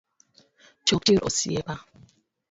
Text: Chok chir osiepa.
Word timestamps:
Chok 0.85 1.01
chir 1.05 1.19
osiepa. 1.29 1.75